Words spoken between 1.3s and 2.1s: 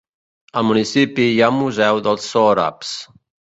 hi ha un museu